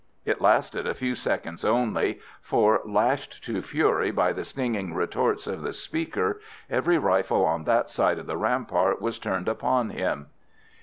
It 0.25 0.41
lasted 0.41 0.87
a 0.87 0.95
few 0.95 1.13
seconds 1.13 1.63
only, 1.63 2.19
for, 2.41 2.81
lashed 2.85 3.43
to 3.43 3.61
fury 3.61 4.09
by 4.09 4.33
the 4.33 4.43
stinging 4.43 4.95
retorts 4.95 5.45
of 5.45 5.61
the 5.61 5.71
speaker, 5.73 6.41
every 6.71 6.97
rifle 6.97 7.45
on 7.45 7.65
that 7.65 7.87
side 7.91 8.17
of 8.17 8.25
the 8.25 8.35
rampart 8.35 8.99
was 8.99 9.19
turned 9.19 9.47
upon 9.47 9.91
him. 9.91 10.29